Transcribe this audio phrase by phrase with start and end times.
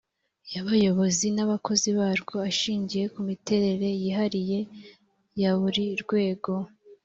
[0.53, 4.59] y abayobozi n abakozi barwo ashingiye ku miterere yihariye
[5.41, 6.51] ya buri rwego